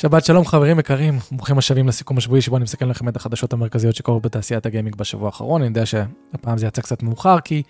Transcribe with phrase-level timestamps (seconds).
[0.00, 3.94] שבת שלום חברים יקרים, ברוכים השבים לסיכום השבועי שבו אני מסתכל לכם את החדשות המרכזיות
[3.94, 7.62] שקורות בתעשיית הגיימינג בשבוע האחרון, אני יודע שהפעם זה יצא קצת מאוחר כי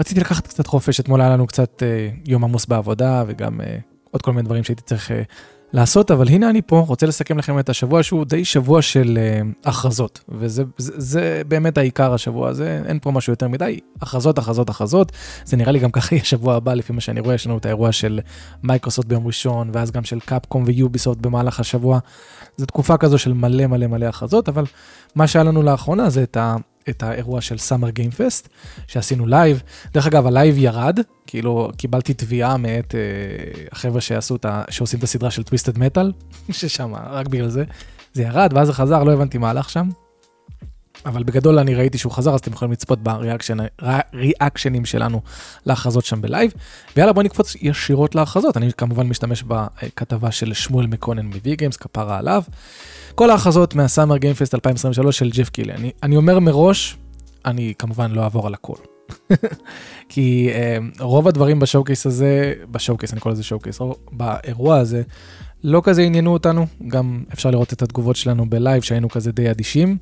[0.00, 3.78] רציתי לקחת קצת חופש, אתמול היה לנו קצת אה, יום עמוס בעבודה וגם אה,
[4.10, 5.22] עוד כל מיני דברים שהייתי צריך אה,
[5.72, 9.68] לעשות, אבל הנה אני פה, רוצה לסכם לכם את השבוע שהוא די שבוע של uh,
[9.68, 14.70] הכרזות, וזה זה, זה באמת העיקר השבוע הזה, אין פה משהו יותר מדי, הכרזות, הכרזות,
[14.70, 15.12] הכרזות,
[15.44, 17.66] זה נראה לי גם ככה יהיה שבוע הבא, לפי מה שאני רואה, יש לנו את
[17.66, 18.20] האירוע של
[18.62, 21.98] מייקרוסופט ביום ראשון, ואז גם של קפקום ויוביסופט במהלך השבוע,
[22.56, 24.64] זו תקופה כזו של מלא מלא מלא הכרזות, אבל
[25.14, 26.56] מה שהיה לנו לאחרונה זה את ה...
[26.88, 28.48] את האירוע של Summer Game Fest,
[28.86, 29.62] שעשינו לייב.
[29.94, 33.00] דרך אגב, הלייב ירד, כאילו קיבלתי תביעה מאת אה,
[33.72, 36.12] החבר'ה שעשו את ה, שעושים את הסדרה של Twisted Metal,
[36.50, 37.64] ששם, רק בגלל זה,
[38.12, 39.88] זה ירד, ואז זה חזר, לא הבנתי מה הלך שם.
[41.06, 42.98] אבל בגדול אני ראיתי שהוא חזר, אז אתם יכולים לצפות
[44.12, 45.20] בריאקשנים שלנו
[45.66, 46.52] להכרזות שם בלייב.
[46.96, 48.56] ויאללה, בוא נקפוץ ישירות להכרזות.
[48.56, 52.42] אני כמובן משתמש בכתבה של שמואל מקונן מ-V Games, כפרה עליו.
[53.14, 55.72] כל ההכרזות מה Summer Game Fest 2023 של ג'ף קילי.
[55.72, 56.96] אני, אני אומר מראש,
[57.44, 58.76] אני כמובן לא אעבור על הכל.
[60.08, 63.78] כי uh, רוב הדברים ב-showcase הזה, ב-showcase, אני קורא לזה showcase,
[64.12, 65.02] באירוע הזה,
[65.64, 69.98] לא כזה עניינו אותנו, גם אפשר לראות את התגובות שלנו בלייב, שהיינו כזה די אדישים.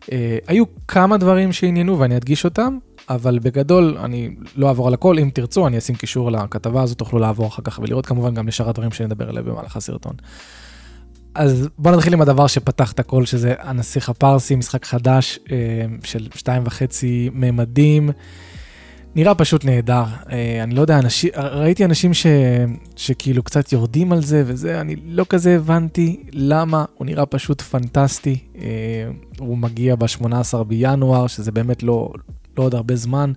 [0.00, 0.12] Uh,
[0.46, 5.30] היו כמה דברים שעניינו ואני אדגיש אותם, אבל בגדול אני לא אעבור על הכל, אם
[5.34, 8.92] תרצו אני אשים קישור לכתבה הזאת, תוכלו לעבור אחר כך ולראות כמובן גם לשאר הדברים
[8.92, 10.12] שנדבר עליהם במהלך הסרטון.
[11.34, 15.56] אז בוא נתחיל עם הדבר שפתח את הכל, שזה הנסיך הפרסי, משחק חדש אה,
[16.04, 18.10] של שתיים וחצי ממדים.
[19.14, 20.04] נראה פשוט נהדר.
[20.32, 22.26] אה, אני לא יודע, אנשים, ראיתי אנשים ש,
[22.96, 28.38] שכאילו קצת יורדים על זה וזה, אני לא כזה הבנתי למה, הוא נראה פשוט פנטסטי.
[28.58, 28.64] אה,
[29.38, 32.12] הוא מגיע ב-18 בינואר, שזה באמת לא,
[32.58, 33.32] לא עוד הרבה זמן.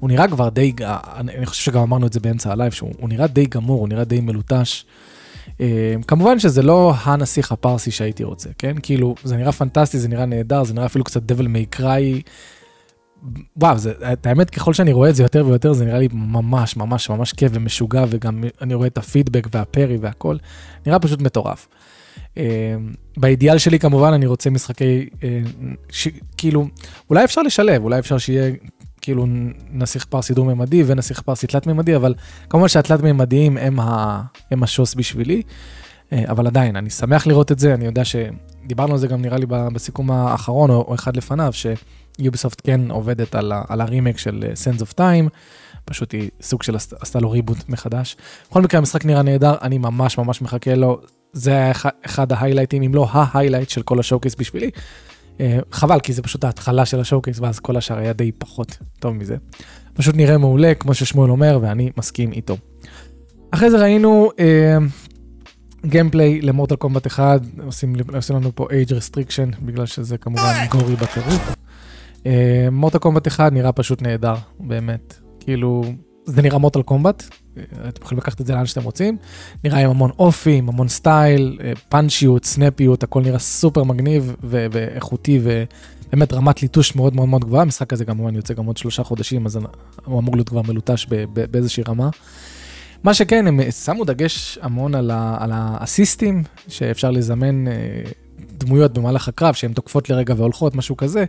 [0.00, 0.72] הוא נראה כבר די,
[1.16, 4.20] אני חושב שגם אמרנו את זה באמצע הלייב, שהוא נראה די גמור, הוא נראה די
[4.20, 4.84] מלוטש.
[5.60, 8.74] אה, כמובן שזה לא הנסיך הפרסי שהייתי רוצה, כן?
[8.82, 12.22] כאילו, זה נראה פנטסטי, זה נראה נהדר, זה נראה אפילו קצת Devil May Cry.
[13.56, 16.76] וואו, זה, את האמת, ככל שאני רואה את זה יותר ויותר, זה נראה לי ממש
[16.76, 20.36] ממש ממש כיף ומשוגע, וגם אני רואה את הפידבק וה-parry והכל,
[20.86, 21.68] נראה פשוט מטורף.
[22.34, 22.38] Uh,
[23.16, 25.24] באידיאל שלי כמובן אני רוצה משחקי, uh,
[25.90, 26.66] ש, כאילו,
[27.10, 28.52] אולי אפשר לשלב, אולי אפשר שיהיה
[29.00, 29.26] כאילו
[29.72, 32.14] נסיך פרסי דו-ממדי ונסיך פרסי תלת-ממדי, אבל
[32.50, 34.22] כמובן שהתלת-ממדיים הם, ה...
[34.50, 35.42] הם השוס בשבילי,
[36.12, 39.38] אה, אבל עדיין, אני שמח לראות את זה, אני יודע שדיברנו על זה גם נראה
[39.38, 41.52] לי בסיכום האחרון, או, או אחד לפניו,
[42.20, 43.62] שיוביסופט כן עובדת על, ה...
[43.68, 45.28] על הרימק של אה, Sense of Time,
[45.84, 48.16] פשוט היא סוג של עשתה לו ריבוט מחדש.
[48.50, 51.00] בכל מקרה, המשחק נראה נהדר, אני ממש ממש מחכה לו,
[51.32, 51.72] זה היה
[52.06, 54.70] אחד ההיילייטים, אם לא ה-highlight של כל ה-show בשבילי.
[55.40, 59.14] אה, חבל, כי זה פשוט ההתחלה של ה-showcase, ואז כל השאר היה די פחות טוב
[59.14, 59.36] מזה.
[59.94, 62.56] פשוט נראה מעולה, כמו ששמואל אומר, ואני מסכים איתו.
[63.50, 64.30] אחרי זה ראינו
[65.86, 71.54] gameplay ל-Mortal Kombat 1, עושים, עושים לנו פה age restriction, בגלל שזה כמובן gory בטירוף.
[72.72, 75.14] Mortal Kombat 1 נראה פשוט נהדר, באמת.
[75.40, 75.84] כאילו,
[76.24, 77.22] זה נראה מורטל קומבט,
[77.88, 79.16] אתם יכולים לקחת את זה לאן שאתם רוצים.
[79.64, 84.66] נראה עם המון אופי, עם המון סטייל, אה, פאנצ'יות, סנפיות, הכל נראה סופר מגניב ו-
[84.72, 87.62] ואיכותי ובאמת רמת ליטוש מאוד מאוד מאוד גבוהה.
[87.62, 89.58] המשחק הזה כמובן יוצא גם עוד שלושה חודשים, אז
[90.04, 91.06] הוא אמור להיות כבר מלוטש
[91.50, 92.08] באיזושהי רמה.
[93.02, 97.72] מה שכן, הם שמו דגש המון על, ה- על האסיסטים, שאפשר לזמן אה,
[98.58, 101.24] דמויות במהלך הקרב שהן תוקפות לרגע והולכות, משהו כזה.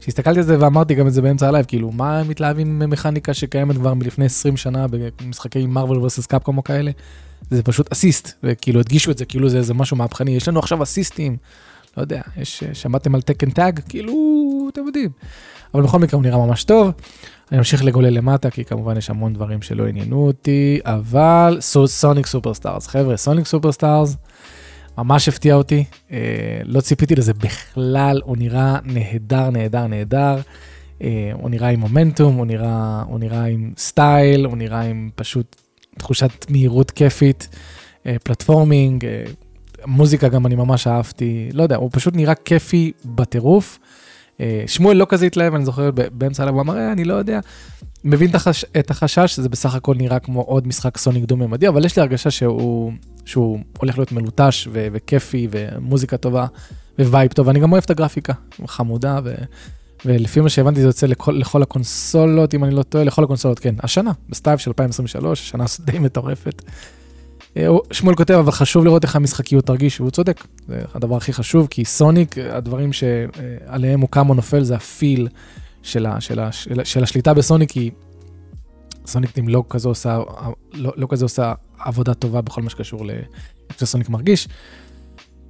[0.00, 3.76] כשהסתכלתי על זה ואמרתי גם את זה באמצע הלייב, כאילו, מה הם מתלהבים ממכניקה שקיימת
[3.76, 4.86] כבר מלפני 20 שנה
[5.20, 6.90] במשחקי Marvel versus Capcom או כאלה?
[7.50, 10.82] זה פשוט assist, וכאילו הדגישו את זה, כאילו זה איזה משהו מהפכני, יש לנו עכשיו
[10.82, 11.36] אסיסטים,
[11.96, 13.80] לא יודע, יש, שמעתם על Tekken Tag?
[13.88, 14.14] כאילו,
[14.72, 15.10] אתם יודעים.
[15.74, 16.90] אבל בכל מקרה הוא נראה ממש טוב.
[17.50, 22.86] אני אמשיך לגולל למטה, כי כמובן יש המון דברים שלא עניינו אותי, אבל Sonic Superstars,
[22.86, 24.16] חבר'ה, Sonic Superstars.
[24.98, 30.36] ממש הפתיע אותי, אה, לא ציפיתי לזה בכלל, הוא נראה נהדר, נהדר, נהדר.
[31.02, 35.56] אה, הוא נראה עם מומנטום, הוא נראה, הוא נראה עם סטייל, הוא נראה עם פשוט
[35.98, 37.48] תחושת מהירות כיפית,
[38.06, 39.24] אה, פלטפורמינג, אה,
[39.86, 43.78] מוזיקה גם אני ממש אהבתי, לא יודע, הוא פשוט נראה כיפי בטירוף.
[44.40, 47.40] אה, שמואל לא כזה התלהב, אני זוכר באמצע הלב, הוא אמר, אה, אני לא יודע,
[48.04, 48.64] מבין את, החש...
[48.78, 52.30] את החשש, זה בסך הכל נראה כמו עוד משחק סוניק דו-ממדי, אבל יש לי הרגשה
[52.30, 52.92] שהוא,
[53.24, 54.86] שהוא הולך להיות מלוטש ו...
[54.92, 56.46] וכיפי ומוזיקה טובה
[56.98, 58.32] ו-vibe טוב, אני גם אוהב את הגרפיקה,
[58.66, 59.34] חמודה, ו...
[60.04, 63.74] ולפי מה שהבנתי זה יוצא לכל, לכל הקונסולות, אם אני לא טועה, לכל הקונסולות, כן,
[63.80, 66.62] השנה, בסתיו של 2023, השנה די מטורפת.
[67.56, 71.66] אה, שמואל כותב, אבל חשוב לראות איך המשחקיות תרגיש, והוא צודק, זה הדבר הכי חשוב,
[71.70, 75.28] כי סוניק, הדברים שעליהם הוא קם או נופל זה ה-feel
[75.82, 77.90] של, ה, של, ה, של, של השליטה בסוניק, כי
[79.06, 80.18] סוניק טים לא כזה עושה,
[80.72, 83.26] לא, לא כזה עושה עבודה טובה בכל מה שקשור לאיך
[83.78, 84.48] שסוניק מרגיש.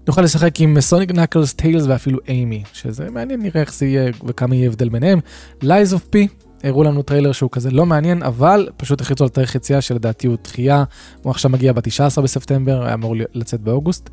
[0.06, 4.54] נוכל לשחק עם סוניק Knuckles, Tails ואפילו Amy, שזה מעניין, נראה איך זה יהיה וכמה
[4.54, 5.20] יהיה הבדל ביניהם.
[5.62, 6.16] Lies of P,
[6.62, 10.36] הראו לנו טריילר שהוא כזה לא מעניין, אבל פשוט החליטו על תאריך יציאה שלדעתי הוא
[10.44, 10.84] דחייה,
[11.22, 14.10] הוא עכשיו מגיע ב-19 בספטמבר, היה אמור לצאת באוגוסט.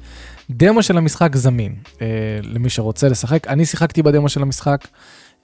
[0.49, 2.07] דמו של המשחק זמין, אה,
[2.43, 3.47] למי שרוצה לשחק.
[3.47, 4.87] אני שיחקתי בדמו של המשחק,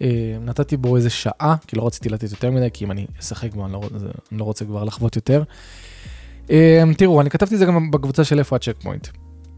[0.02, 3.54] אה, נתתי בו איזה שעה, כי לא רציתי לתת יותר מדי, כי אם אני אשחק
[3.54, 3.82] בו אני לא,
[4.32, 5.44] אני לא רוצה כבר לחוות יותר.
[6.50, 9.08] אה, תראו, אני כתבתי את זה גם בקבוצה של איפה הצ'ק פוינט.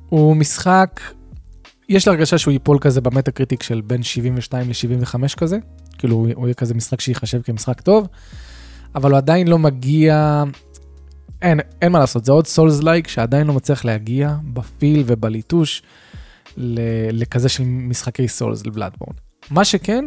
[0.10, 1.02] הוא משחק,
[1.90, 5.58] יש לי הרגשה שהוא ייפול כזה ב-Metacritic של בין 72 ל-75 כזה,
[5.98, 8.08] כאילו הוא יהיה כזה משחק שייחשב כמשחק טוב,
[8.96, 10.44] אבל הוא עדיין לא מגיע,
[11.42, 15.84] אין, אין מה לעשות, זה עוד souls-like שעדיין לא מצליח להגיע ב-feel ובליטוש
[17.12, 19.14] לכזה של משחקי סולס לבלאדבורן.
[19.52, 20.06] מה שכן,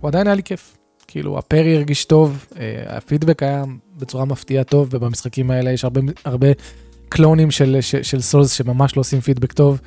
[0.00, 0.76] הוא עדיין היה לי כיף.
[1.06, 3.64] כאילו, הפרי הרגיש טוב, אה, הפידבק היה
[3.96, 6.48] בצורה מפתיעה טוב, ובמשחקים האלה יש הרבה, הרבה
[7.08, 9.80] קלונים של, של, של סולס שממש לא עושים פידבק טוב.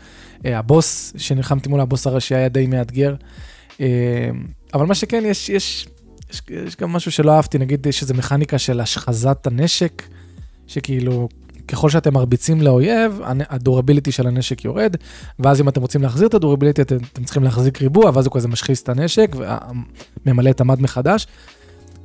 [0.45, 3.16] אה, הבוס שנלחמתי מול הבוס הראשי היה די מאתגר.
[3.81, 4.30] אה,
[4.74, 5.88] אבל מה שכן, יש, יש,
[6.34, 10.04] יש, יש גם משהו שלא אהבתי, נגיד יש איזו מכניקה של השחזת הנשק,
[10.68, 11.30] שכאילו,
[11.68, 14.96] ככל שאתם מרביצים לאויב, הדורביליטי של הנשק יורד,
[15.40, 18.48] ואז אם אתם רוצים להחזיר את הדורביליטי, אתם, אתם צריכים להחזיק ריבוע, ואז הוא כזה
[18.48, 19.36] משחיס את הנשק,
[20.26, 21.28] וממלא את המד מחדש.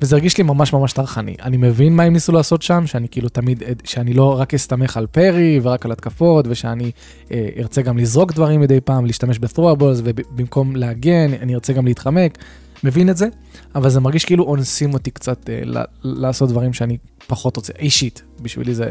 [0.02, 1.34] וזה הרגיש לי ממש ממש טרחני.
[1.42, 5.06] אני מבין מה הם ניסו לעשות שם, שאני כאילו תמיד, שאני לא רק אסתמך על
[5.06, 6.90] פרי ורק על התקפות, ושאני
[7.32, 12.38] אה, ארצה גם לזרוק דברים מדי פעם, להשתמש ב-throwables, ובמקום להגן, אני ארצה גם להתחמק.
[12.84, 13.28] מבין את זה,
[13.74, 15.60] אבל זה מרגיש כאילו אונסים אותי קצת אה,
[16.02, 16.96] לעשות דברים שאני
[17.26, 18.84] פחות רוצה, אישית, בשבילי זה,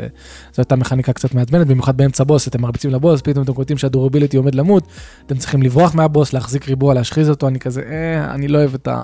[0.53, 4.37] זו הייתה מכניקה קצת מעצבנת, במיוחד באמצע בוס, אתם מרביצים לבוס, פתאום אתם קולטים שהדורביליטי
[4.37, 4.87] עומד למות,
[5.25, 8.87] אתם צריכים לברוח מהבוס, להחזיק ריבוע, להשחיז אותו, אני כזה, אה, אני לא אוהב את,
[8.87, 9.03] ה-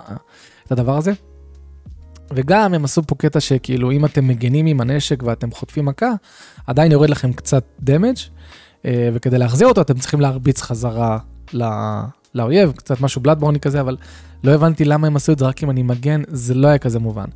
[0.66, 1.12] את הדבר הזה.
[2.35, 6.12] וגם הם עשו פה קטע שכאילו אם אתם מגנים עם הנשק ואתם חוטפים מכה,
[6.68, 8.18] עדיין יורד לכם קצת דמג'
[8.85, 11.18] אה, וכדי להחזיר אותו אתם צריכים להרביץ חזרה
[11.53, 11.68] לא,
[12.35, 13.97] לאויב, קצת משהו בלאדבורני כזה, אבל
[14.44, 17.00] לא הבנתי למה הם עשו את זה רק אם אני מגן, זה לא היה כזה
[17.00, 17.27] מובן.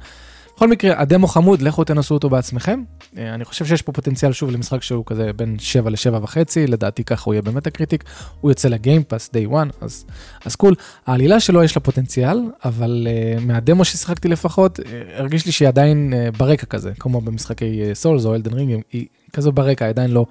[0.58, 2.84] בכל מקרה, הדמו חמוד, לכו תנסו אותו בעצמכם.
[3.18, 7.04] אה, אני חושב שיש פה פוטנציאל שוב למשחק שהוא כזה בין 7 ל-7 וחצי, לדעתי
[7.04, 8.04] ככה הוא יהיה באמת ה-critic.
[8.42, 10.06] הוא יוצא ל-Game Pass, day one, אז,
[10.46, 10.76] אז cool.
[11.08, 14.84] העלילה שלו יש לה פוטנציאל, אבל uh, מהדמו ששיחקתי לפחות, uh,
[15.14, 19.06] הרגיש לי שהיא עדיין uh, ברקע כזה, כמו במשחקי Souls uh, או Elden Ring, היא
[19.34, 20.26] כזו ברקע, עדיין לא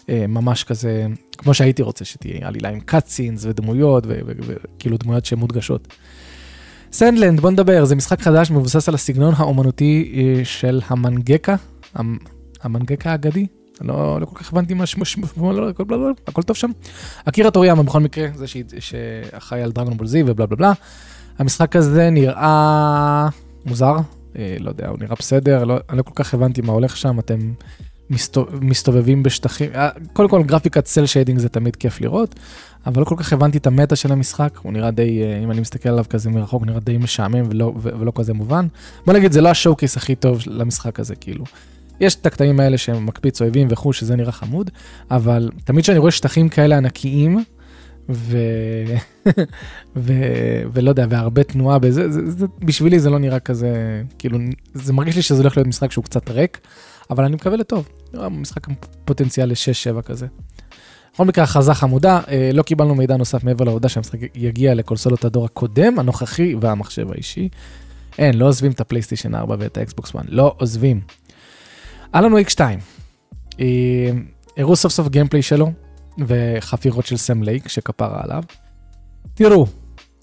[0.00, 1.06] uh, ממש כזה,
[1.38, 5.88] כמו שהייתי רוצה שתהיה עלילה עם cutscenes ודמויות, וכאילו דמויות שהן מודגשות.
[6.96, 11.56] Sand Land, בוא נדבר, זה משחק חדש מבוסס על הסגנון האומנותי אה, של המנגקה,
[12.62, 13.46] המנגקה האגדי,
[13.80, 16.70] לא, לא כל כך הבנתי מה שמו, לא, הכל, לא, לא, הכל טוב שם.
[17.24, 18.46] אקירה טוריאמה בכל מקרה, זה
[18.80, 20.72] שאחראי על Dragon Ball Z ובלה בלה בלה.
[21.38, 23.28] המשחק הזה נראה
[23.66, 23.96] מוזר,
[24.38, 27.18] אה, לא יודע, הוא נראה בסדר, לא, אני לא כל כך הבנתי מה הולך שם,
[27.18, 27.38] אתם
[28.60, 32.34] מסתובבים בשטחים, אה, קודם כל גרפיקת cel shading זה תמיד כיף לראות,
[32.86, 35.60] אבל לא כל כך הבנתי את המטרה של המשחק, הוא נראה די, אה, אם אני
[35.60, 38.66] מסתכל עליו כזה מרחוק, הוא נראה די משעמם ולא, ולא כזה מובן.
[39.06, 41.44] בוא נגיד, זה לא ה-showcase הכי טוב למשחק הזה, כאילו.
[42.00, 44.70] יש את הקטעים האלה שהם מקפיץ אויבים וכו', שזה נראה חמוד,
[45.10, 47.44] אבל תמיד כשאני רואה שטחים כאלה ענקיים,
[48.08, 48.38] ו...
[49.96, 50.12] ו...
[50.72, 54.38] ולא יודע, והרבה תנועה בזה, זה, זה, בשבילי זה לא נראה כזה, כאילו,
[54.74, 56.58] זה מרגיש לי שזה הולך להיות משחק שהוא קצת ריק,
[57.10, 57.88] אבל אני מקווה לטוב,
[58.30, 58.66] משחק
[59.04, 60.26] פוטנציאל ל-6-7 כזה.
[61.14, 65.44] בכל מקרה, הכרזה חמודה, אה, לא קיבלנו מידע נוסף מעבר לעובדה שהמשחק יגיע לקונסולות הדור
[65.44, 67.48] הקודם, הנוכחי והמחשב האישי.
[68.18, 71.00] אין, לא עוזבים את הפלייסטיישן 4 ואת האקסבוקס 1, לא עוזבים.
[72.12, 72.60] היה לנו X2,
[73.60, 74.10] אה,
[74.56, 75.72] הראו סוף סוף gameplay שלו,
[76.18, 78.42] וחפירות של סם לייק שכפרה עליו.
[79.34, 79.66] תראו,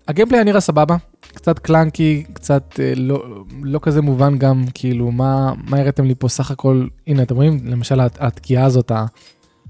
[0.07, 0.95] הגיימפליי היה נראה סבבה,
[1.35, 6.27] קצת clunky, קצת אה, לא, לא כזה מובן גם, כאילו, מה, מה הראיתם לי פה
[6.27, 8.91] סך הכל, הנה, אתם רואים, למשל התקיעה הזאת,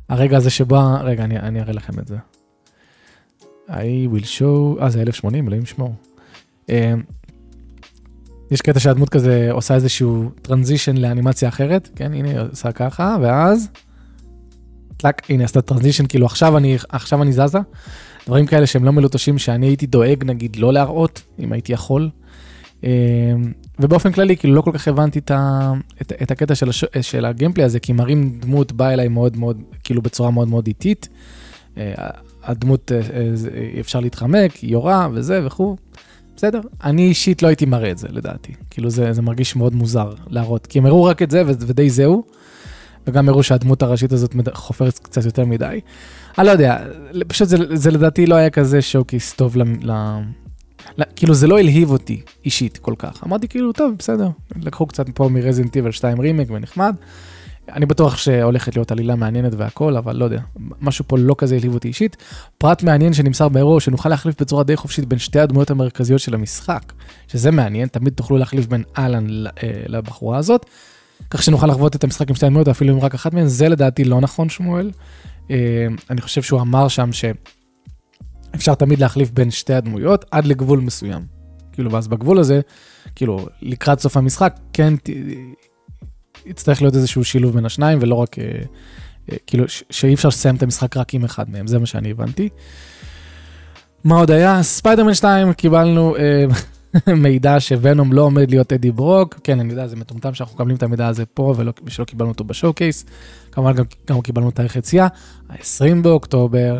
[0.09, 2.17] הרגע הזה שבא, רגע, אני, אני אראה לכם את זה.
[3.69, 5.95] I will show, אה, זה 1080, אלוהים שמור.
[6.67, 6.71] Um,
[8.51, 13.69] יש קטע שהדמות כזה עושה איזשהו transition לאנימציה אחרת, כן, הנה, היא עושה ככה, ואז...
[14.97, 17.59] טלק, הנה, עשתה transition, כאילו עכשיו אני, עכשיו אני זזה.
[18.27, 22.09] דברים כאלה שהם לא מלוטשים, שאני הייתי דואג, נגיד, לא להראות, אם הייתי יכול.
[22.81, 22.85] Um,
[23.79, 27.25] ובאופן כללי, כאילו לא כל כך הבנתי את, ה, את, את הקטע של, הש, של
[27.25, 31.09] הגיימפלי הזה, כי מראים דמות באה אליי מאוד מאוד, כאילו בצורה מאוד מאוד איטית.
[31.77, 31.93] אה,
[32.43, 35.75] הדמות, אה, אה, אפשר להתחמק, היא יורה וזה וכו'.
[36.35, 38.53] בסדר, אני אישית לא הייתי מראה את זה לדעתי.
[38.69, 42.23] כאילו זה, זה מרגיש מאוד מוזר להראות, כי הם הראו רק את זה ודי זהו.
[43.07, 45.79] וגם הראו שהדמות הראשית הזאת חופרת קצת יותר מדי.
[46.37, 46.77] אני לא יודע,
[47.27, 52.21] פשוט זה, זה לדעתי לא היה כזה שוקיס טוב לא, כאילו זה לא הלהיב אותי
[52.45, 53.23] אישית כל כך.
[53.27, 54.29] אמרתי כאילו, טוב, בסדר,
[54.61, 56.95] לקחו קצת פה מרזינט איבל 2 רימק ונחמד.
[57.71, 60.41] אני בטוח שהולכת להיות עלילה מעניינת והכל, אבל לא יודע,
[60.81, 62.17] משהו פה לא כזה העליב אותי אישית.
[62.57, 66.93] פרט מעניין שנמסר באירוע, שנוכל להחליף בצורה די חופשית בין שתי הדמויות המרכזיות של המשחק,
[67.27, 69.49] שזה מעניין, תמיד תוכלו להחליף בין אהלן אה,
[69.87, 70.65] לבחורה הזאת,
[71.29, 74.03] כך שנוכל לחוות את המשחק עם שתי הדמויות, אפילו עם רק אחת מהן, זה לדעתי
[74.03, 74.91] לא נכון, שמואל.
[75.51, 81.21] אה, אני חושב שהוא אמר שם שאפשר תמיד להחליף בין שתי הדמויות עד לגבול מסוים.
[81.71, 82.61] כאילו, ואז בגבול הזה,
[83.15, 84.93] כאילו, לקראת סוף המשחק, כן
[86.45, 88.45] יצטרך להיות איזשהו שילוב בין השניים, ולא רק, אה,
[89.31, 92.49] אה, כאילו, שאי אפשר לסיים את המשחק רק עם אחד מהם, זה מה שאני הבנתי.
[94.03, 94.63] מה עוד היה?
[94.63, 96.15] ספיידרמן 2, קיבלנו
[97.23, 99.39] מידע שוונום לא עומד להיות אדי ברוק.
[99.43, 102.73] כן, אני יודע, זה מטומטם שאנחנו מקבלים את המידע הזה פה, ושלא קיבלנו אותו בשואו
[102.73, 103.05] קייס.
[103.51, 105.07] כמובן גם, גם קיבלנו תאריך יציאה,
[105.49, 106.79] ה-20 באוקטובר.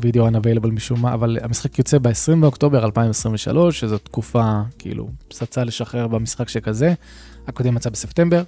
[0.00, 6.08] וידאו unavailable משום מה, אבל המשחק יוצא ב-20 באוקטובר 2023, שזו תקופה, כאילו, פצצה לשחרר
[6.08, 6.94] במשחק שכזה.
[7.46, 8.42] הקודם יצא בספטמבר.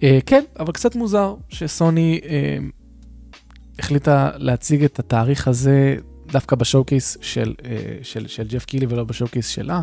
[0.00, 2.28] Uh, כן, אבל קצת מוזר שסוני uh,
[3.78, 5.96] החליטה להציג את התאריך הזה
[6.34, 7.64] דווקא בשואו-קייס של, uh,
[8.02, 9.80] של, של ג'ף קילי ולא בשואו-קייס שלה.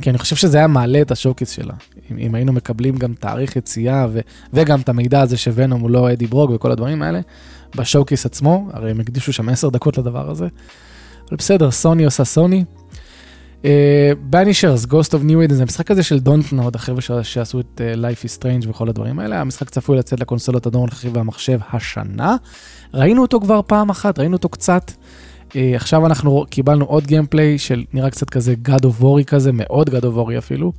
[0.00, 1.74] כי אני חושב שזה היה מעלה את ה showcase שלה.
[2.10, 4.20] אם, אם היינו מקבלים גם תאריך יציאה ו,
[4.52, 7.20] וגם את המידע הזה שונום הוא לא אדי ברוג וכל הדברים האלה,
[7.76, 10.48] ב showcase עצמו, הרי הם הקדישו שם 10 דקות לדבר הזה.
[11.28, 12.64] אבל בסדר, סוני עושה סוני.
[14.20, 18.24] Banishers, Ghosts of New Eden, זה המשחק הזה של דונטנוד, החבר'ה שעשו את uh, Life
[18.24, 22.36] is Strange וכל הדברים האלה, המשחק צפוי לצאת לקונסולות הדור הנוכחי והמחשב השנה.
[22.94, 24.92] ראינו אותו כבר פעם אחת, ראינו אותו קצת.
[25.52, 29.88] Uh, עכשיו אנחנו קיבלנו עוד גיימפליי של נראה קצת כזה God of War כזה, מאוד
[29.88, 30.72] God of War אפילו.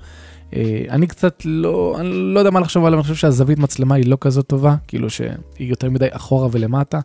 [0.52, 0.54] Uh,
[0.90, 4.18] אני קצת לא, אני לא יודע מה לחשוב עליו, אני חושב שהזווית מצלמה היא לא
[4.22, 7.00] כזאת טובה, כאילו שהיא יותר מדי אחורה ולמטה.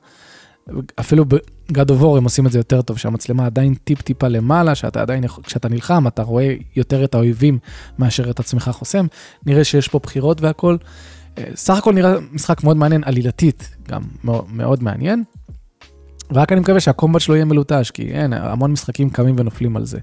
[1.01, 1.25] אפילו
[1.91, 6.07] אובור הם עושים את זה יותר טוב, שהמצלמה עדיין טיפ-טיפה למעלה, שאתה עדיין, כשאתה נלחם,
[6.07, 7.59] אתה רואה יותר את האויבים
[7.99, 9.07] מאשר את עצמך חוסם.
[9.47, 10.77] נראה שיש פה בחירות והכל.
[11.39, 14.03] אה, סך הכל נראה משחק מאוד מעניין, עלילתית גם
[14.53, 15.25] מאוד מעניין.
[16.33, 19.85] ורק אני מקווה שה combat שלו יהיה מלוטש, כי אין, המון משחקים קמים ונופלים על
[19.85, 19.99] זה.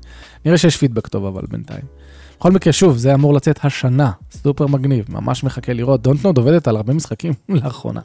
[0.46, 1.84] נראה שיש פידבק טוב אבל בינתיים.
[2.40, 6.02] בכל מקרה, שוב, זה אמור לצאת השנה, סופר מגניב, ממש מחכה לראות.
[6.02, 8.02] דונטנוד עובדת על הרבה משחקים לאחרונה.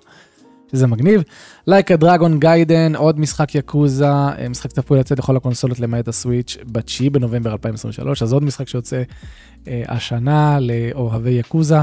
[0.70, 1.22] שזה מגניב.
[1.68, 6.56] Like a Dragon Gaiden, עוד משחק יקוזה, אה, משחק צפוי לצאת לכל הקונסולות למעט הסוויץ'
[6.72, 9.02] ב-9 בנובמבר 2023, אז עוד משחק שיוצא
[9.68, 11.78] אה, השנה לאוהבי יקוזה.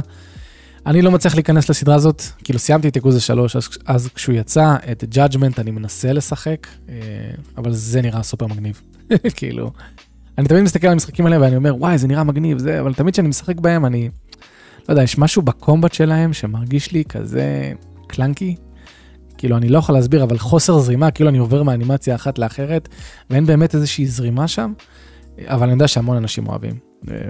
[0.87, 4.75] אני לא מצליח להיכנס לסדרה הזאת, כאילו סיימתי את יקוזה 3, אז, אז כשהוא יצא,
[4.91, 6.95] את Judgment אני מנסה לשחק, אה,
[7.57, 8.81] אבל זה נראה סופר מגניב.
[9.37, 9.71] כאילו,
[10.37, 13.13] אני תמיד מסתכל על המשחקים האלה ואני אומר, וואי, זה נראה מגניב, זה, אבל תמיד
[13.13, 14.09] כשאני משחק בהם, אני,
[14.89, 17.71] לא יודע, יש משהו בקומבט שלהם שמרגיש לי כזה
[18.07, 18.55] קלנקי,
[19.37, 22.89] כאילו, אני לא יכול להסביר, אבל חוסר זרימה, כאילו אני עובר מאנימציה אחת לאחרת,
[23.29, 24.73] ואין באמת איזושהי זרימה שם,
[25.45, 26.86] אבל אני יודע שהמון אנשים אוהבים.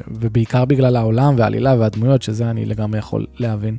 [0.07, 3.77] ובעיקר בגלל העולם והעלילה והדמויות, שזה אני לגמרי יכול להבין.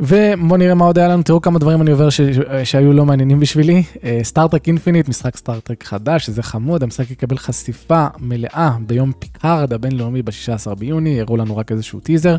[0.00, 2.20] ובואו נראה מה עוד היה לנו, תראו כמה דברים אני עובר ש...
[2.64, 3.82] שהיו לא מעניינים בשבילי.
[4.22, 10.22] Star Trek Infinite, משחק סטארטרק חדש, שזה חמוד, המשחק יקבל חשיפה מלאה ביום פיקארד הבינלאומי
[10.22, 12.36] ב-16 ביוני, הראו לנו רק איזשהו טיזר.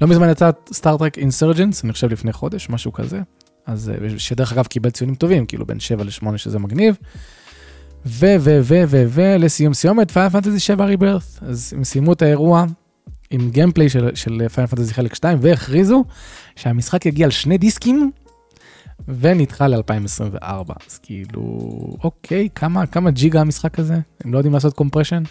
[0.00, 3.20] לא מזמן יצא Star Trek Resurgence, אני חושב לפני חודש, משהו כזה.
[3.66, 6.96] אז אה, שדרך אגב קיבל ציונים טובים, כאילו בין 7 ל-8 שזה מגניב.
[8.06, 11.38] ו, ו, ו, ו, ו, לסיום סיומת, Final Fantasy 7 Rebirth.
[11.42, 12.64] אז הם סיימו את האירוע
[13.30, 16.04] עם גיימפליי של, של Final Fantasy חלק 2, והכריזו
[16.56, 18.10] שהמשחק יגיע על שני דיסקים,
[19.08, 20.72] ונדחה ל-2024.
[20.88, 21.42] אז כאילו,
[22.04, 23.98] אוקיי, כמה, כמה ג'יגה המשחק הזה?
[24.24, 25.22] הם לא יודעים לעשות compression?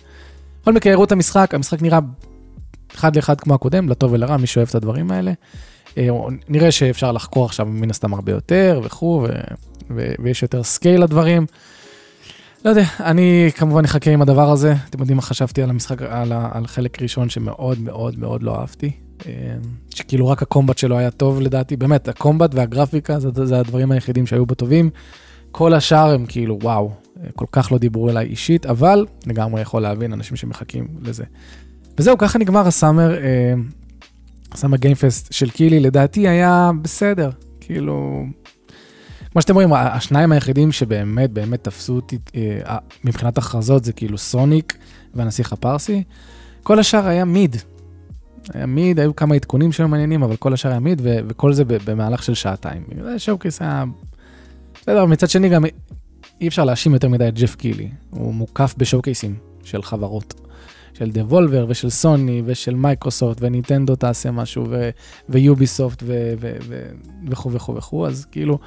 [0.61, 1.99] בכל מקרה, הראו את המשחק, המשחק נראה
[2.95, 5.33] אחד לאחד כמו הקודם, לטוב ולרע, מי שאוהב את הדברים האלה.
[5.97, 6.07] אה,
[6.49, 9.27] נראה שאפשר לחקור עכשיו מן הסתם הרבה יותר וכו',
[10.19, 11.45] ויש יותר scale לדברים.
[12.65, 14.73] לא יודע, אני כמובן אחכה עם הדבר הזה.
[14.89, 18.91] אתם יודעים מה חשבתי על המשחק, על, על חלק ראשון שמאוד מאוד מאוד לא אהבתי.
[19.25, 19.31] אה,
[19.89, 24.27] שכאילו רק ה combat שלו היה טוב לדעתי, באמת, הקומבט והגרפיקה זה, זה הדברים היחידים
[24.27, 24.89] שהיו בו טובים.
[25.51, 26.91] כל השאר הם כאילו, וואו,
[27.35, 31.23] כל כך לא דיברו אליי אישית, אבל לגמרי יכול להבין אנשים שמחכים לזה.
[31.97, 33.17] וזהו, ככה נגמר ה Summer.
[33.17, 33.53] אה,
[34.55, 38.25] Summer Game Fest של קילי, לדעתי היה בסדר, כאילו...
[39.31, 44.77] כמו שאתם רואים, השניים היחידים שבאמת באמת תפסו אותי אה, מבחינת הכרזות זה כאילו סוניק
[45.13, 46.03] והנסיך הפרסי.
[46.63, 47.55] כל השאר היה mid.
[48.53, 51.63] היה mid, היו כמה עדכונים שהיו מעניינים, אבל כל השאר היה mid, ו- וכל זה
[51.65, 52.83] במהלך של שעתיים.
[53.03, 53.83] זה showcase היה...
[54.81, 55.65] בסדר, מצד שני גם
[56.41, 57.89] אי אפשר להאשים יותר מדי את ג'ף קילי.
[58.09, 60.33] הוא מוקף ב showcaseים של חברות.
[60.93, 64.65] של Devolver ושל סוני ושל מייקרוסופט וניטנדו תעשה משהו
[65.29, 66.03] ויוביסופט
[67.27, 68.59] וכו' וכו' וכו', אז כאילו,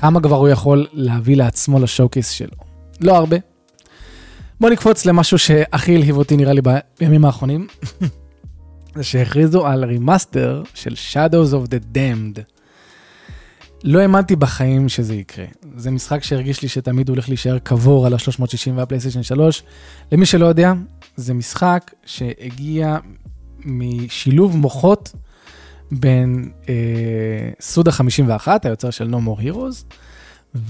[0.00, 2.56] כמה כבר הוא יכול להביא לעצמו ל showcase שלו?
[3.00, 3.36] לא הרבה.
[4.60, 6.60] בוא נקפוץ למשהו שהכי הלהיב אותי נראה לי
[7.00, 7.66] בימים האחרונים.
[8.96, 12.40] זה שהכריזו על remaster של Shadows of the Damned.
[13.84, 15.46] לא האמנתי בחיים שזה יקרה.
[15.76, 19.62] זה משחק שהרגיש לי שתמיד הולך להישאר קבור על ה-360 והפלייסטיישן 3.
[20.12, 20.72] למי שלא יודע,
[21.16, 22.98] זה משחק שהגיע
[23.64, 25.12] משילוב מוחות
[25.92, 26.74] בין אה,
[27.60, 29.94] סודה 51, היוצר של No More Heroes,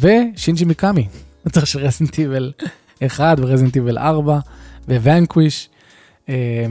[0.00, 1.08] ושינג'י מיקאמי,
[1.44, 2.52] היוצר של רזנטיבל
[3.06, 4.38] 1 ורזנטיבל 4
[4.88, 5.68] וואנקוויש.
[6.28, 6.66] אה,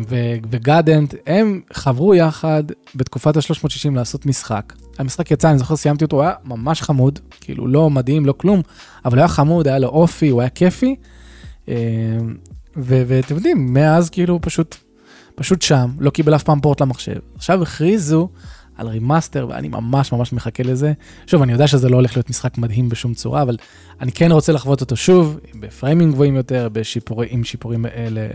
[0.49, 2.63] וגאדנט, הם חברו יחד
[2.95, 4.73] בתקופת ה-360 לעשות משחק.
[4.99, 8.61] המשחק יצא, אני זוכר, סיימתי אותו, הוא היה ממש חמוד, כאילו לא מדהים, לא כלום,
[9.05, 10.95] אבל הוא היה חמוד, היה לו אופי, הוא היה כיפי.
[11.69, 11.75] אה,
[12.75, 14.77] ואתם יודעים, מאז כאילו פשוט,
[15.39, 17.19] פשוט שם, לא קיבל אף פעם port למחשב.
[17.35, 18.29] עכשיו הכריזו
[18.77, 20.93] על remaster, ואני ממש ממש מחכה לזה.
[21.27, 23.57] שוב, אני יודע שזה לא הולך להיות משחק מדהים בשום צורה, אבל
[24.01, 28.27] אני כן רוצה לחוות אותו שוב, ב framing גבוהים יותר, בשיפורי, עם שיפורים אלה,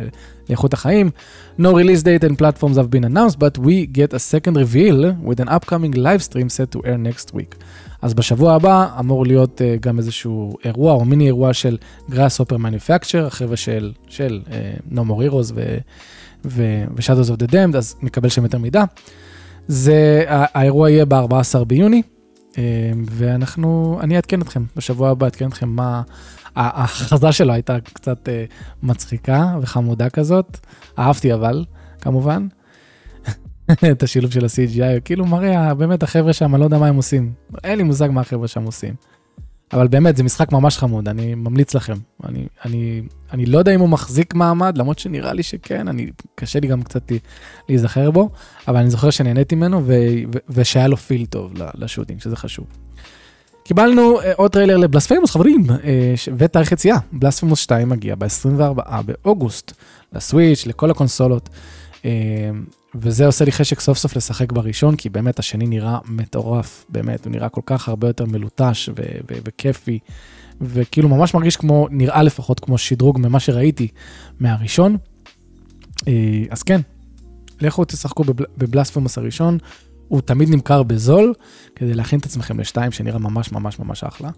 [0.49, 1.11] לאיכות החיים.
[1.59, 5.41] No release date and platforms have been announced, but we get a second reveal with
[5.41, 7.57] an upcoming live stream set to air next week.
[8.03, 11.77] אז בשבוע הבא אמור להיות uh, גם איזשהו אירוע או מיני אירוע של
[12.11, 15.53] גראס אופר מניפקצ'ר, החבר'ה של, של uh, No More Heroes
[16.45, 18.85] ו-Shadows of the Damned, אז נקבל שם יותר מידע.
[19.67, 22.03] זה, האירוע יהיה ב-14 ביוני,
[22.59, 22.63] אה,
[23.11, 26.03] ואנחנו, אני אעדכן אתכם, בשבוע הבא אעדכן אתכם מה,
[26.57, 28.45] ההכרזה שלו הייתה קצת אה,
[28.83, 30.59] מצחיקה וחמודה כזאת,
[30.99, 31.65] אהבתי אבל,
[32.01, 32.47] כמובן,
[33.93, 37.33] את השילוב של ה-CGI, כאילו מראה, באמת החבר'ה שם, אני לא יודע מה הם עושים,
[37.65, 38.95] אין לי מושג מה החבר'ה שם עושים.
[39.75, 41.95] אבל באמת, זה משחק ממש חמוד, אני ממליץ לכם.
[42.25, 43.03] אני, אני,
[43.33, 46.83] אני לא יודע אם הוא מחזיק מעמד, למרות שנראה לי שכן, אני, קשה לי גם
[46.83, 47.13] קצת
[47.69, 48.31] להיזכר בו,
[48.69, 49.93] אבל אני זוכר שנהניתי ממנו ו,
[50.35, 52.67] ו, ושהיה לו feel טוב ל shooting, שזה חשוב.
[53.65, 55.73] קיבלנו uh, עוד טריילר ל Blasphemous, חברים, uh,
[56.39, 56.99] ותאריך יציאה.
[57.13, 59.73] Blasphemous 2 מגיע ב-24 באוגוסט,
[60.13, 61.49] לסוויץ', לכל הקונסולות.
[62.95, 67.33] וזה עושה לי חשק סוף סוף לשחק בראשון, כי באמת השני נראה מטורף, באמת, הוא
[67.33, 68.93] נראה כל כך הרבה יותר מלוטש ו-
[69.31, 69.99] ו- וכיפי,
[70.61, 73.89] וכאילו ממש מרגיש כמו, נראה לפחות כמו שדרוג ממה שראיתי
[74.41, 74.97] מהראשון.
[76.09, 76.13] אה,
[76.51, 76.81] אז כן,
[77.61, 78.25] לכו תשחקו
[78.59, 79.59] בבלספמוס הראשון,
[80.09, 81.35] הוא תמיד נמכר בזול,
[81.77, 84.31] כדי להכין את עצמכם לשתיים, שנראה ממש ממש ממש אחלה.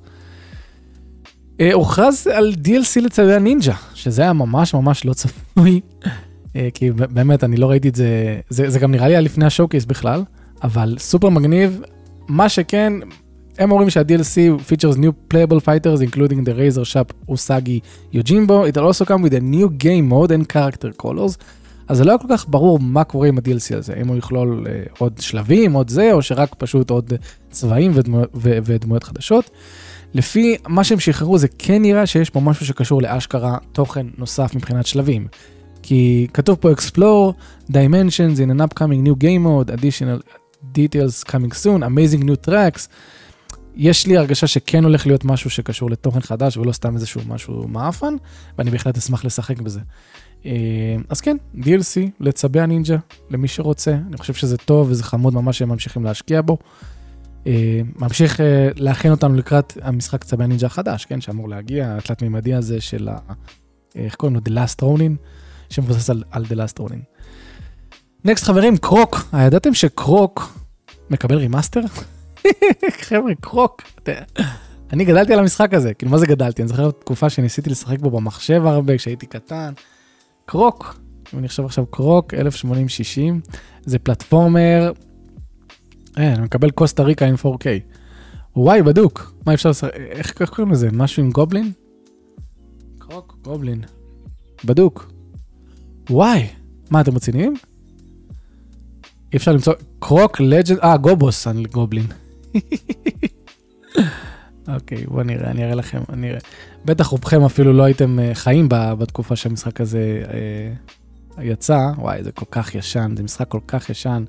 [1.60, 5.80] אה, הוכרז על DLC לצווי הנינג'ה, שזה היה ממש ממש לא צפוי.
[6.56, 9.46] אה, כי באמת, אני לא ראיתי את זה, זה, זה גם נראה לי היה לפני
[9.46, 10.22] השואו בכלל,
[10.62, 11.80] אבל סופר מגניב.
[12.28, 12.92] מה שכן,
[13.58, 17.80] הם אומרים שה-DLC features new playable fighters including the Razor Shop Usagi
[18.14, 21.36] Yojimbo, it also come with a new game mode and character colors.
[21.88, 24.66] אז זה לא היה כל כך ברור מה קורה עם ה-DLC הזה, אם הוא יכלול
[24.66, 27.12] uh, עוד שלבים, עוד זה, או שרק פשוט עוד
[27.50, 29.50] צבעים ודמויות, ודמויות חדשות.
[30.14, 34.86] לפי מה שהם שחררו זה כן נראה שיש פה משהו שקשור לאשכרה תוכן נוסף מבחינת
[34.86, 35.26] שלבים.
[35.88, 37.32] כי כתוב פה explore
[37.70, 40.20] dimensions in an upcoming new game mode, additional
[40.74, 42.88] details coming soon, amazing new tracks.
[43.76, 48.14] יש לי הרגשה שכן הולך להיות משהו שקשור לתוכן חדש ולא סתם איזשהו משהו מעפן,
[48.58, 49.80] ואני בהחלט אשמח לשחק בזה.
[50.46, 52.96] אה, אז כן, DLC לצבי הנינג'ה,
[53.30, 56.58] למי שרוצה, אני חושב שזה טוב וזה חמוד ממש שהם ממשיכים להשקיע בו.
[57.46, 62.54] אה, ממשיך אה, להכין אותנו לקראת המשחק צבי הנינג'ה החדש, כן, שאמור להגיע, התלת מימדי
[62.54, 63.18] הזה של ה...
[63.94, 64.42] איך קוראים לו?
[64.48, 65.45] The Last Ronin.
[65.70, 67.16] שמבוסס על, על The Last Ronin.
[68.24, 70.58] next חברים, Croc, הידעתם ש Croc
[71.10, 71.80] מקבל remaster?
[73.08, 73.82] חבר'ה, Croc.
[74.92, 76.62] אני גדלתי על המשחק הזה, כאילו מה זה גדלתי?
[76.62, 79.72] אני זוכר תקופה שניסיתי לשחק בו במחשב הרבה, כשהייתי קטן.
[80.46, 81.00] קרוק,
[81.34, 82.36] אם אני חושב עכשיו קרוק, 1080-60,
[83.84, 84.92] זה פלטפורמר,
[86.18, 87.66] אה, אני מקבל קוסטה ריקה עם 4K.
[88.56, 89.90] וואי, בדוק, מה אפשר לשחק,
[90.40, 90.88] איך קוראים לזה?
[90.92, 91.72] משהו עם גובלין?
[92.98, 93.80] קרוק, גובלין.
[94.64, 95.15] בדוק.
[96.10, 96.46] וואי,
[96.90, 97.54] מה אתם רציניים?
[99.32, 102.06] אי אפשר למצוא, קרוק לג'נד, אה, גובוס על גובלין.
[104.74, 106.40] אוקיי, בוא נראה, אני אראה לכם, אני אראה.
[106.84, 110.22] בטח רובכם אפילו לא הייתם אה, חיים בתקופה שהמשחק הזה
[111.38, 111.90] אה, יצא.
[111.98, 114.24] וואי, זה כל כך ישן, זה משחק כל כך ישן.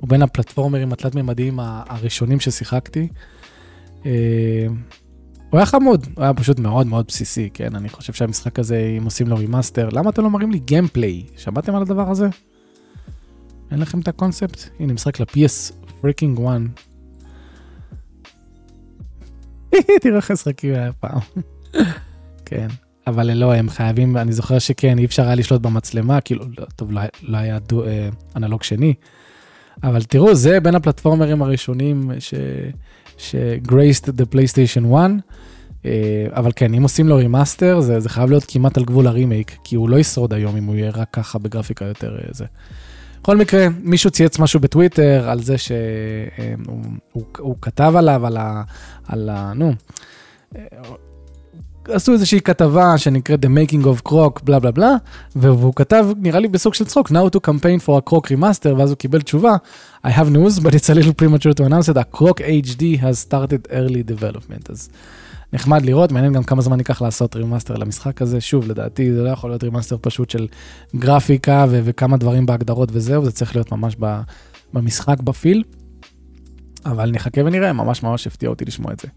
[0.00, 3.08] הוא בין הפלטפורמרים התלת-ממדיים הראשונים ששיחקתי.
[4.06, 4.66] אה,
[5.50, 7.76] הוא היה חמוד, הוא היה פשוט מאוד מאוד בסיסי, כן?
[7.76, 11.24] אני חושב שהמשחק הזה, אם עושים לו remaster, למה אתם לא מראים לי גיימפליי?
[11.36, 12.28] שמעתם על הדבר הזה?
[13.70, 14.68] אין לכם את הקונספט?
[14.80, 16.60] הנה, משחק ל-PS freaking 1.
[20.00, 21.20] תראו איך משחקים היה פעם.
[22.46, 22.68] כן,
[23.06, 26.92] אבל לא, הם חייבים, אני זוכר שכן, אי אפשר היה לשלוט במצלמה, כאילו, לא, טוב,
[26.92, 28.94] לא, לא היה דו, אה, אנלוג שני.
[29.82, 32.34] אבל תראו, זה בין הפלטפורמרים הראשונים ש...
[33.20, 35.10] ש-graced the PlayStation 1.
[35.84, 39.56] אה, אבל כן, אם עושים לו remaster, זה, זה חייב להיות כמעט על גבול הרימייק,
[39.64, 42.44] כי הוא לא ישרוד היום אם הוא יהיה רק ככה בגרפיקה יותר אה, זה.
[43.22, 45.76] בכל מקרה, מישהו צייץ משהו בטוויטר על זה שהוא
[47.12, 48.62] הוא, הוא כתב עליו, על ה...
[49.08, 49.72] על ה נו,
[51.92, 54.94] עשו איזושהי כתבה שנקראת The Making of Croc, בלה בלה בלה,
[55.36, 58.90] והוא כתב, נראה לי בסוג של צחוק, Now to campaign for a Croc remaster, ואז
[58.90, 59.56] הוא קיבל תשובה,
[60.06, 63.28] I have news, but it's a little premature to announce it, a Croc HD has
[63.28, 64.70] started early development.
[64.70, 64.88] אז
[65.52, 68.40] נחמד לראות, מעניין גם כמה זמן ייקח לעשות remaster למשחק הזה.
[68.40, 70.46] שוב, לדעתי זה לא יכול להיות remaster פשוט של
[70.96, 74.20] גרפיקה ו- וכמה דברים בהגדרות וזהו, זה צריך להיות ממש ב-
[74.72, 75.62] במשחק, ב feel.
[76.86, 79.08] אבל נחכה ונראה, ממש ממש הפתיע אותי לשמוע את זה.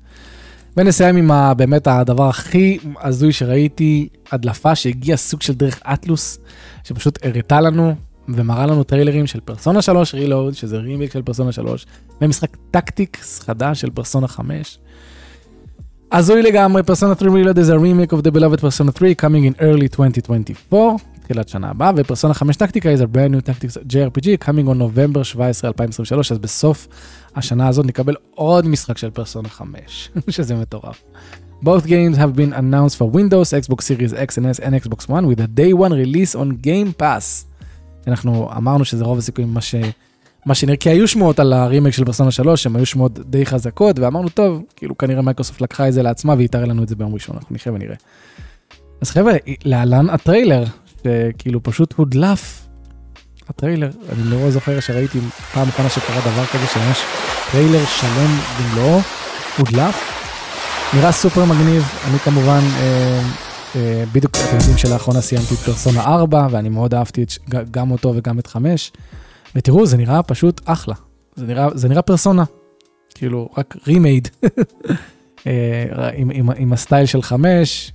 [0.78, 6.40] ונסיים עם באמת הדבר הכי הזוי שראיתי, הדלפה שהגיעה סוג של דרך Atlus,
[6.84, 7.96] שפשוט הראתה לנו
[8.28, 11.86] ומראה לנו טריילרים של פרסונה 3 Reload, שזה רימייק של פרסונה 3,
[12.22, 14.80] ומשחק tactics חדש של פרסונה 5.
[16.12, 19.60] הזוי לגמרי, פרסונה 3 Reload is a remake of the beloved Persona 3 coming in
[19.60, 24.68] early 2024, תחילת שנה הבאה, ופרסונה 5 טקטיקה is a brand new tactics JRPG coming
[24.68, 26.88] on November 17, 2023, אז בסוף
[27.36, 31.04] השנה הזאת נקבל עוד משחק של פרסונה 5, שזה מטורף.
[31.64, 35.26] Both games have been announced for Windows, Xbox Series X and S and Xbox One
[35.30, 37.46] with a day one release on Game Pass.
[38.08, 39.76] אנחנו אמרנו שזה רוב הסיכויים מה, ש...
[40.46, 44.00] מה שנראה, כי היו שמועות על הרימייק של פרסונה 3, הן היו שמועות די חזקות,
[44.00, 47.14] ואמרנו, טוב, כאילו כנראה מייקרוסופט לקחה את זה לעצמה והיא תראה לנו את זה ביום
[47.14, 47.96] ראשון, אנחנו נחיה ונראה.
[49.02, 49.34] אז חבר'ה,
[49.66, 50.64] להלן הטריילר,
[51.04, 52.68] שכאילו פשוט הודלף
[53.50, 55.20] הטריילר, אני לא זוכר שראיתי
[55.54, 56.98] פעם אחרונה שקרה דבר כזה, שממש
[57.52, 59.00] טריילר שלם במלואו,
[59.58, 60.24] הודלף.
[60.94, 63.22] נראה סופר מגניב, אני כמובן, אה,
[63.76, 67.32] אה, בדיוק אתם יודעים שלאחרונה סיימתי את פרסונה 4, ואני מאוד אהבתי את,
[67.72, 68.92] גם אותו וגם את 5,
[69.56, 70.96] ותראו, זה נראה פשוט אחלה.
[71.36, 72.44] זה נראה, זה נראה פרסונה,
[73.16, 74.28] כאילו, רק remade,
[75.48, 77.92] אה, עם, עם, עם ה style של 5,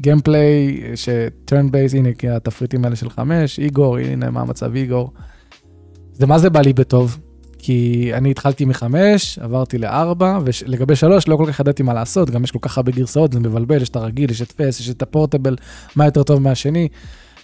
[0.00, 5.12] gameplay, ש turn base, הנה התפריטים האלה של 5, איגור, הנה מה המצב איגור.
[6.12, 7.18] זה מה זה בא לי בטוב,
[7.58, 12.44] כי אני התחלתי מחמש, עברתי לארבע, ולגבי שלוש לא כל כך ידעתי מה לעשות, גם
[12.44, 15.02] יש כל כך הרבה גרסאות, זה מבלבל, יש את הרגיל, יש את FES, יש את
[15.02, 15.56] ה Portable,
[15.96, 16.88] מה יותר טוב מהשני.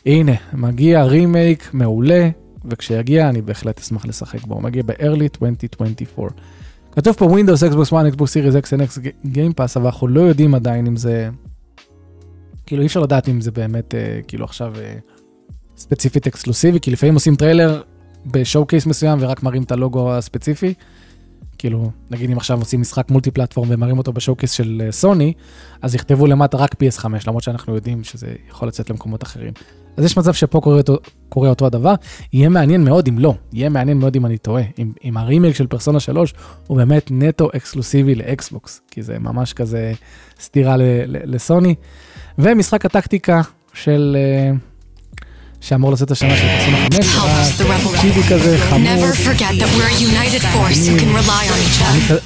[0.06, 2.28] הנה, מגיע רימייק מעולה,
[2.64, 6.30] וכשיגיע אני בהחלט אשמח לשחק בו, הוא מגיע ב-early 2024.
[6.92, 10.20] כתוב פה Windows, Xbox One, Xbox Series X and S Game Pass, אבל אנחנו לא
[10.20, 11.28] יודעים עדיין אם זה...
[12.66, 14.94] כאילו אי אפשר לדעת אם זה באמת, אה, כאילו עכשיו אה,
[15.76, 17.82] ספציפית אקסקלוסיבי, כי לפעמים עושים טריילר
[18.26, 20.74] ב showcase מסוים ורק מראים את הלוגו הספציפי.
[21.64, 25.42] כאילו, נגיד אם עכשיו עושים משחק multi-platform ומראים אותו ב showcase של סוני, אה,
[25.82, 29.52] אז יכתבו למטה רק PS5, למרות שאנחנו יודעים שזה יכול לצאת למקומות אחרים.
[29.96, 30.98] אז יש מצב שפה קורה אותו,
[31.28, 31.94] קורה אותו הדבר,
[32.32, 35.66] יהיה מעניין מאוד אם לא, יהיה מעניין מאוד אם אני טועה, אם, אם הרימייק של
[35.66, 36.34] פרסונה 3
[36.66, 39.92] הוא באמת נטו אקסקלוסיבי ל Xbox, כי זה ממש כזה
[40.40, 41.74] סתירה לסוני.
[42.38, 43.40] ומשחק הטקטיקה
[43.74, 44.16] של...
[45.64, 48.88] שאמור לצאת השנה של פרסונה 5, chibi כזה חמור.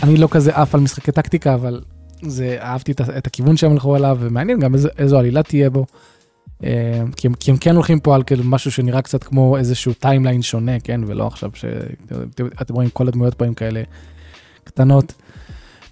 [0.02, 1.80] אני לא כזה עף על משחקי טקטיקה, אבל
[2.22, 5.86] זה, אהבתי את הכיוון שהם הלכו אליו, ומעניין גם איזו עלילה תהיה בו.
[7.16, 10.42] כי הם, כי הם כן הולכים פה על כאילו משהו שנראה קצת כמו איזשהו timeline
[10.42, 11.00] שונה, כן?
[11.06, 13.82] ולא עכשיו שאתם רואים כל הדמויות פה הם כאלה
[14.64, 15.12] קטנות.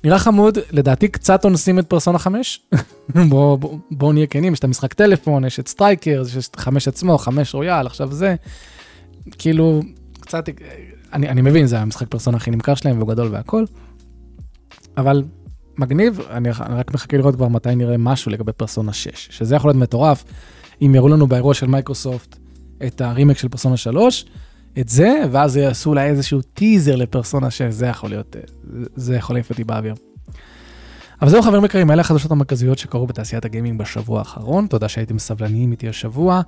[0.07, 2.61] נראה חמוד, לדעתי קצת אונסים את פרסונה 5.
[3.29, 6.89] בואו בוא, בוא נהיה כנים, יש את המשחק טלפון, יש את Strikers, יש את 5
[6.89, 8.35] עצמו, 5 רויאל, עכשיו זה.
[9.39, 9.83] כאילו,
[10.21, 10.45] קצת,
[11.13, 13.65] אני, אני מבין, זה המשחק פרסונה הכי נמכר שלהם והוא גדול והכל.
[14.97, 15.25] אבל
[15.79, 19.69] מגניב, אני, אני רק מחכה לראות כבר מתי נראה משהו לגבי פרסונה 6, שזה יכול
[19.69, 20.25] להיות מטורף,
[20.83, 22.37] אם יראו לנו באירוע של מייקרוסופט
[22.87, 24.25] את הרימייק של פרסונה 3,
[24.81, 28.37] את זה, ואז יעשו לה איזשהו טיזר לפרסונה 6, זה יכול להיות,
[28.97, 29.95] זה יכול להעיף אותי באוויר.
[31.23, 35.73] אבל זהו חברים יקרים, אלה החדשות המרכזיות שקרו בתעשיית הגיימינג בשבוע האחרון, תודה שהייתם סבלניים
[35.73, 36.41] איתי השבוע,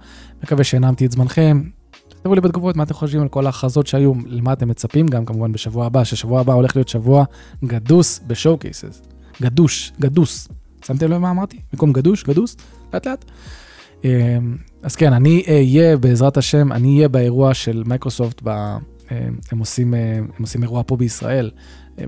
[0.42, 1.62] מקווה שהנעמתי את זמנכם.
[2.08, 5.52] תכתבו לי בתגובות מה אתם חושבים על כל ההכרזות שהיו, למה אתם מצפים, גם כמובן
[5.52, 7.24] בשבוע הבא, ששבוע הבא הולך להיות שבוע
[7.64, 9.02] גדוס בשואו קייסס.
[9.42, 10.48] גדוש, גדוס.
[10.84, 11.58] שמתם לב מה אמרתי?
[11.72, 12.56] במקום גדוש, גדוס,
[12.94, 13.24] לאט לאט.
[14.04, 18.48] אמ, אז כן, אני אהיה, בעזרת השם, אני אהיה באירוע של מייקרוסופט, ב...
[19.10, 19.16] אמ,
[19.52, 20.00] הם עושים, אמ,
[20.36, 21.50] הם עושים אירוע פה בישראל,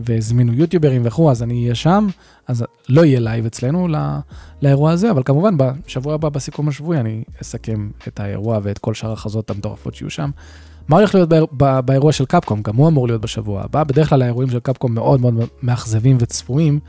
[0.05, 2.07] והזמינו יוטיוברים וכו', אז אני אהיה שם,
[2.49, 3.99] אז לא יהיה לייב אצלנו לא,
[4.63, 9.13] לאירוע הזה, אבל כמובן בשבוע הבא, בסיכום השבועי, אני אסכם את האירוע ואת כל שאר
[9.13, 10.31] ההכרזות המטורפות שיהיו שם.
[10.89, 12.63] מה הולך להיות באיר, בא, באירוע של Capcom?
[12.63, 13.85] גם הוא אמור להיות בשבוע הבא.
[13.85, 16.81] בדרך כלל האירועים של Capcom מאוד מאוד מאכזבים וצפויים,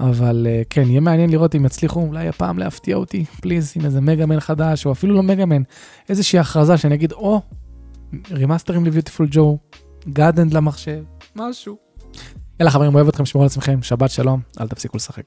[0.00, 4.00] אבל uh, כן, יהיה מעניין לראות אם יצליחו אולי הפעם להפתיע אותי, please, עם איזה
[4.00, 5.62] Mega Man חדש, או אפילו לא Mega Man,
[6.08, 7.40] איזושהי הכרזה שאני אגיד, או,
[8.30, 9.58] רימאסטרים ל Beautiful Joe,
[10.12, 11.04] God Hand למחשב,
[11.36, 11.76] משהו.
[12.60, 15.24] יאללה חברים, אוהב אתכם, שמרו על עצמכם, שבת שלום, אל תפסיקו לשחק.